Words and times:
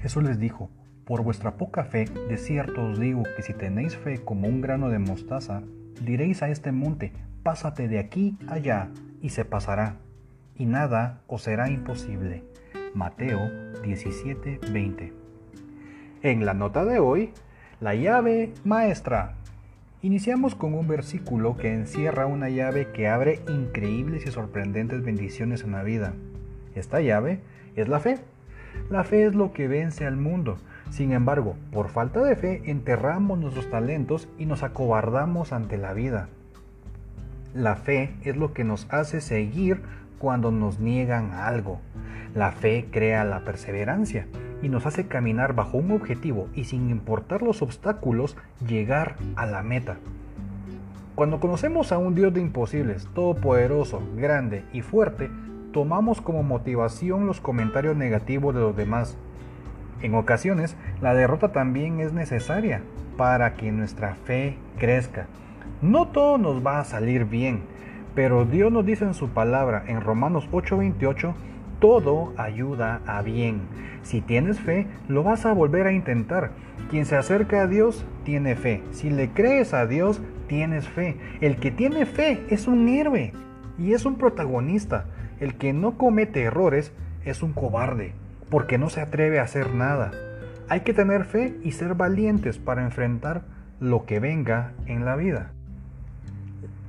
Jesús 0.00 0.22
les 0.22 0.38
dijo, 0.38 0.70
por 1.04 1.22
vuestra 1.22 1.56
poca 1.56 1.84
fe, 1.84 2.06
de 2.28 2.36
cierto 2.36 2.84
os 2.84 2.98
digo 2.98 3.22
que 3.36 3.42
si 3.42 3.52
tenéis 3.52 3.96
fe 3.96 4.18
como 4.24 4.48
un 4.48 4.60
grano 4.60 4.88
de 4.88 4.98
mostaza, 4.98 5.62
diréis 6.02 6.42
a 6.42 6.48
este 6.48 6.72
monte, 6.72 7.12
pásate 7.42 7.88
de 7.88 7.98
aquí 7.98 8.36
allá, 8.48 8.90
y 9.22 9.30
se 9.30 9.44
pasará, 9.44 9.96
y 10.56 10.66
nada 10.66 11.20
os 11.26 11.42
será 11.42 11.70
imposible. 11.70 12.44
Mateo 12.94 13.38
17:20. 13.82 15.12
En 16.22 16.44
la 16.44 16.54
nota 16.54 16.84
de 16.84 16.98
hoy, 16.98 17.30
la 17.80 17.94
llave 17.94 18.52
maestra. 18.64 19.34
Iniciamos 20.02 20.54
con 20.54 20.74
un 20.74 20.88
versículo 20.88 21.56
que 21.56 21.72
encierra 21.72 22.26
una 22.26 22.48
llave 22.48 22.90
que 22.92 23.06
abre 23.06 23.40
increíbles 23.48 24.26
y 24.26 24.30
sorprendentes 24.30 25.04
bendiciones 25.04 25.62
en 25.62 25.72
la 25.72 25.82
vida. 25.82 26.14
Esta 26.74 27.00
llave 27.00 27.40
es 27.74 27.88
la 27.88 28.00
fe. 28.00 28.18
La 28.90 29.04
fe 29.04 29.26
es 29.26 29.34
lo 29.34 29.52
que 29.52 29.68
vence 29.68 30.06
al 30.06 30.16
mundo. 30.16 30.58
Sin 30.90 31.12
embargo, 31.12 31.56
por 31.72 31.88
falta 31.88 32.22
de 32.22 32.36
fe 32.36 32.62
enterramos 32.66 33.38
nuestros 33.38 33.68
talentos 33.70 34.28
y 34.38 34.46
nos 34.46 34.62
acobardamos 34.62 35.52
ante 35.52 35.76
la 35.76 35.92
vida. 35.92 36.28
La 37.54 37.74
fe 37.74 38.14
es 38.22 38.36
lo 38.36 38.52
que 38.52 38.64
nos 38.64 38.86
hace 38.90 39.20
seguir 39.20 39.82
cuando 40.18 40.50
nos 40.50 40.78
niegan 40.78 41.32
algo. 41.32 41.80
La 42.34 42.52
fe 42.52 42.86
crea 42.90 43.24
la 43.24 43.40
perseverancia 43.40 44.26
y 44.62 44.68
nos 44.68 44.86
hace 44.86 45.06
caminar 45.06 45.54
bajo 45.54 45.78
un 45.78 45.90
objetivo 45.90 46.48
y 46.54 46.64
sin 46.64 46.90
importar 46.90 47.42
los 47.42 47.62
obstáculos 47.62 48.36
llegar 48.66 49.16
a 49.36 49.46
la 49.46 49.62
meta. 49.62 49.96
Cuando 51.14 51.40
conocemos 51.40 51.92
a 51.92 51.98
un 51.98 52.14
Dios 52.14 52.34
de 52.34 52.42
imposibles, 52.42 53.08
todopoderoso, 53.14 54.02
grande 54.16 54.64
y 54.74 54.82
fuerte, 54.82 55.30
tomamos 55.76 56.22
como 56.22 56.42
motivación 56.42 57.26
los 57.26 57.42
comentarios 57.42 57.98
negativos 57.98 58.54
de 58.54 58.62
los 58.62 58.74
demás. 58.74 59.18
En 60.00 60.14
ocasiones, 60.14 60.74
la 61.02 61.12
derrota 61.12 61.52
también 61.52 62.00
es 62.00 62.14
necesaria 62.14 62.80
para 63.18 63.56
que 63.56 63.70
nuestra 63.72 64.14
fe 64.14 64.56
crezca. 64.78 65.26
No 65.82 66.08
todo 66.08 66.38
nos 66.38 66.64
va 66.64 66.80
a 66.80 66.84
salir 66.84 67.26
bien, 67.26 67.60
pero 68.14 68.46
Dios 68.46 68.72
nos 68.72 68.86
dice 68.86 69.04
en 69.04 69.12
su 69.12 69.28
palabra 69.28 69.84
en 69.86 70.00
Romanos 70.00 70.48
8:28, 70.50 71.34
todo 71.78 72.32
ayuda 72.38 73.02
a 73.06 73.20
bien. 73.20 73.60
Si 74.00 74.22
tienes 74.22 74.58
fe, 74.58 74.86
lo 75.08 75.24
vas 75.24 75.44
a 75.44 75.52
volver 75.52 75.86
a 75.86 75.92
intentar. 75.92 76.52
Quien 76.88 77.04
se 77.04 77.16
acerca 77.16 77.60
a 77.60 77.66
Dios 77.66 78.06
tiene 78.24 78.56
fe. 78.56 78.82
Si 78.92 79.10
le 79.10 79.28
crees 79.28 79.74
a 79.74 79.86
Dios, 79.86 80.22
tienes 80.48 80.88
fe. 80.88 81.18
El 81.42 81.56
que 81.56 81.70
tiene 81.70 82.06
fe 82.06 82.46
es 82.48 82.66
un 82.66 82.88
héroe 82.88 83.34
y 83.78 83.92
es 83.92 84.06
un 84.06 84.16
protagonista. 84.16 85.04
El 85.40 85.54
que 85.54 85.72
no 85.72 85.98
comete 85.98 86.42
errores 86.42 86.92
es 87.24 87.42
un 87.42 87.52
cobarde 87.52 88.12
porque 88.50 88.78
no 88.78 88.90
se 88.90 89.00
atreve 89.00 89.38
a 89.38 89.44
hacer 89.44 89.74
nada. 89.74 90.12
Hay 90.68 90.80
que 90.80 90.94
tener 90.94 91.24
fe 91.24 91.56
y 91.62 91.72
ser 91.72 91.94
valientes 91.94 92.58
para 92.58 92.84
enfrentar 92.84 93.42
lo 93.80 94.06
que 94.06 94.20
venga 94.20 94.72
en 94.86 95.04
la 95.04 95.16
vida. 95.16 95.52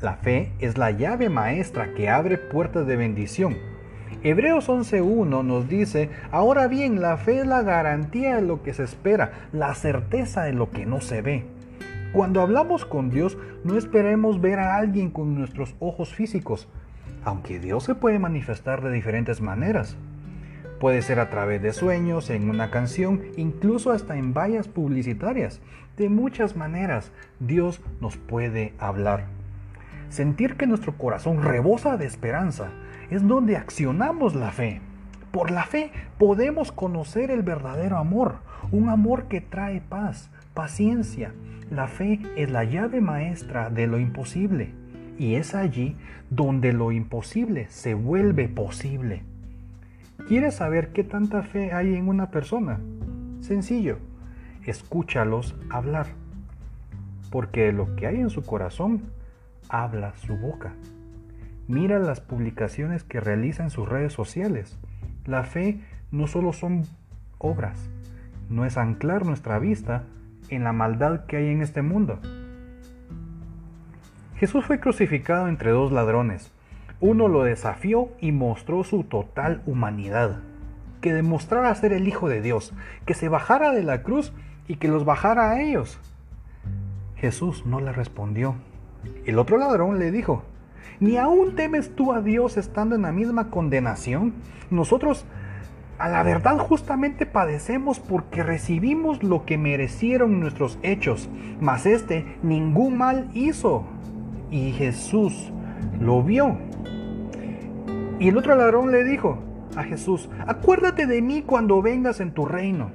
La 0.00 0.16
fe 0.16 0.52
es 0.58 0.78
la 0.78 0.90
llave 0.90 1.28
maestra 1.28 1.94
que 1.94 2.08
abre 2.08 2.36
puertas 2.36 2.86
de 2.86 2.96
bendición. 2.96 3.56
Hebreos 4.24 4.68
11.1 4.68 5.44
nos 5.44 5.68
dice, 5.68 6.10
ahora 6.30 6.66
bien, 6.68 7.00
la 7.00 7.16
fe 7.16 7.40
es 7.40 7.46
la 7.46 7.62
garantía 7.62 8.36
de 8.36 8.42
lo 8.42 8.62
que 8.62 8.74
se 8.74 8.84
espera, 8.84 9.32
la 9.52 9.74
certeza 9.74 10.42
de 10.42 10.52
lo 10.52 10.70
que 10.70 10.86
no 10.86 11.00
se 11.00 11.22
ve. 11.22 11.44
Cuando 12.12 12.40
hablamos 12.40 12.84
con 12.84 13.10
Dios, 13.10 13.38
no 13.64 13.78
esperemos 13.78 14.40
ver 14.40 14.58
a 14.58 14.76
alguien 14.76 15.10
con 15.10 15.34
nuestros 15.34 15.74
ojos 15.80 16.14
físicos, 16.14 16.68
aunque 17.24 17.58
Dios 17.58 17.84
se 17.84 17.94
puede 17.94 18.18
manifestar 18.18 18.82
de 18.82 18.90
diferentes 18.90 19.40
maneras. 19.40 19.96
Puede 20.80 21.02
ser 21.02 21.20
a 21.20 21.30
través 21.30 21.62
de 21.62 21.72
sueños, 21.72 22.28
en 22.30 22.50
una 22.50 22.70
canción, 22.70 23.22
incluso 23.36 23.92
hasta 23.92 24.16
en 24.16 24.34
vallas 24.34 24.66
publicitarias. 24.66 25.60
De 25.96 26.08
muchas 26.08 26.56
maneras 26.56 27.12
Dios 27.38 27.80
nos 28.00 28.16
puede 28.16 28.74
hablar. 28.78 29.26
Sentir 30.08 30.56
que 30.56 30.66
nuestro 30.66 30.98
corazón 30.98 31.42
rebosa 31.42 31.96
de 31.96 32.06
esperanza 32.06 32.70
es 33.10 33.26
donde 33.26 33.56
accionamos 33.56 34.34
la 34.34 34.50
fe. 34.50 34.80
Por 35.30 35.50
la 35.50 35.64
fe 35.64 35.92
podemos 36.18 36.72
conocer 36.72 37.30
el 37.30 37.42
verdadero 37.42 37.96
amor, 37.96 38.36
un 38.72 38.88
amor 38.88 39.28
que 39.28 39.40
trae 39.40 39.80
paz, 39.80 40.30
paciencia. 40.52 41.32
La 41.70 41.86
fe 41.86 42.20
es 42.36 42.50
la 42.50 42.64
llave 42.64 43.00
maestra 43.00 43.70
de 43.70 43.86
lo 43.86 43.98
imposible 43.98 44.74
y 45.18 45.34
es 45.34 45.54
allí 45.54 45.96
donde 46.30 46.72
lo 46.72 46.92
imposible 46.92 47.66
se 47.68 47.94
vuelve 47.94 48.48
posible. 48.48 49.22
¿Quieres 50.28 50.54
saber 50.54 50.92
qué 50.92 51.04
tanta 51.04 51.42
fe 51.42 51.72
hay 51.72 51.94
en 51.94 52.08
una 52.08 52.30
persona? 52.30 52.80
Sencillo, 53.40 53.98
escúchalos 54.64 55.56
hablar, 55.70 56.06
porque 57.30 57.72
lo 57.72 57.96
que 57.96 58.06
hay 58.06 58.20
en 58.20 58.30
su 58.30 58.42
corazón 58.42 59.02
habla 59.68 60.14
su 60.16 60.36
boca. 60.36 60.74
Mira 61.68 61.98
las 61.98 62.20
publicaciones 62.20 63.04
que 63.04 63.20
realiza 63.20 63.62
en 63.62 63.70
sus 63.70 63.88
redes 63.88 64.12
sociales. 64.12 64.78
La 65.24 65.44
fe 65.44 65.80
no 66.10 66.26
solo 66.26 66.52
son 66.52 66.82
obras, 67.38 67.88
no 68.48 68.64
es 68.64 68.76
anclar 68.76 69.24
nuestra 69.24 69.58
vista 69.58 70.04
en 70.48 70.64
la 70.64 70.72
maldad 70.72 71.26
que 71.26 71.36
hay 71.36 71.48
en 71.48 71.62
este 71.62 71.82
mundo. 71.82 72.20
Jesús 74.42 74.64
fue 74.64 74.80
crucificado 74.80 75.46
entre 75.46 75.70
dos 75.70 75.92
ladrones. 75.92 76.50
Uno 76.98 77.28
lo 77.28 77.44
desafió 77.44 78.08
y 78.20 78.32
mostró 78.32 78.82
su 78.82 79.04
total 79.04 79.62
humanidad, 79.66 80.40
que 81.00 81.14
demostrara 81.14 81.72
ser 81.76 81.92
el 81.92 82.08
Hijo 82.08 82.28
de 82.28 82.42
Dios, 82.42 82.74
que 83.06 83.14
se 83.14 83.28
bajara 83.28 83.70
de 83.70 83.84
la 83.84 84.02
cruz 84.02 84.32
y 84.66 84.78
que 84.78 84.88
los 84.88 85.04
bajara 85.04 85.52
a 85.52 85.62
ellos. 85.62 86.00
Jesús 87.14 87.64
no 87.66 87.80
le 87.80 87.92
respondió. 87.92 88.56
El 89.26 89.38
otro 89.38 89.58
ladrón 89.58 90.00
le 90.00 90.10
dijo, 90.10 90.42
¿ni 90.98 91.18
aún 91.18 91.54
temes 91.54 91.94
tú 91.94 92.12
a 92.12 92.20
Dios 92.20 92.56
estando 92.56 92.96
en 92.96 93.02
la 93.02 93.12
misma 93.12 93.48
condenación? 93.48 94.34
Nosotros 94.70 95.24
a 95.98 96.08
la 96.08 96.24
verdad 96.24 96.58
justamente 96.58 97.26
padecemos 97.26 98.00
porque 98.00 98.42
recibimos 98.42 99.22
lo 99.22 99.44
que 99.44 99.56
merecieron 99.56 100.40
nuestros 100.40 100.80
hechos, 100.82 101.30
mas 101.60 101.86
este 101.86 102.26
ningún 102.42 102.98
mal 102.98 103.30
hizo. 103.34 103.86
Y 104.52 104.72
Jesús 104.72 105.50
lo 105.98 106.22
vio. 106.22 106.58
Y 108.20 108.28
el 108.28 108.36
otro 108.36 108.54
ladrón 108.54 108.92
le 108.92 109.02
dijo 109.02 109.38
a 109.74 109.82
Jesús, 109.82 110.28
acuérdate 110.46 111.06
de 111.06 111.22
mí 111.22 111.42
cuando 111.42 111.80
vengas 111.82 112.20
en 112.20 112.32
tu 112.32 112.44
reino. 112.44 112.90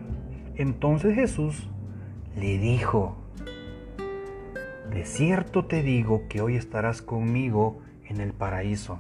Entonces 0.56 1.16
Jesús 1.16 1.68
le 2.40 2.60
dijo, 2.60 3.18
de 4.92 5.04
cierto 5.04 5.66
te 5.66 5.82
digo 5.82 6.24
que 6.30 6.42
hoy 6.42 6.56
estarás 6.56 7.02
conmigo 7.02 7.82
en 8.06 8.22
el 8.22 8.34
paraíso. 8.34 9.00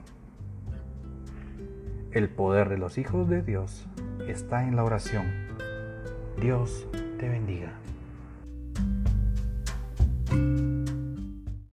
El 2.12 2.29
poder 2.29 2.69
de 2.69 2.79
los 2.79 2.97
hijos 2.97 3.29
de 3.29 3.44
Dios 3.44 3.88
está 4.28 4.67
en 4.67 4.75
la 4.75 4.84
oración. 4.84 5.25
Dios 6.41 6.88
te 7.19 7.29
bendiga. 7.29 7.72